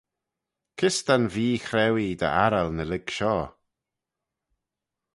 [0.77, 3.47] Kys ta'n veechrauee dy arral ny lurg shoh?